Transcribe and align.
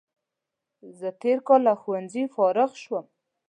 زه 0.99 1.09
تېر 1.21 1.37
کال 1.47 1.61
له 1.67 1.73
ښوونځي 1.81 2.23
فارغ 2.35 2.71
شوم 2.83 3.05